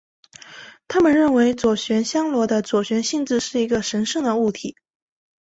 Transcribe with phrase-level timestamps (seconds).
[0.87, 4.75] 他们认为左旋香螺的左旋性质是一个神圣的物体。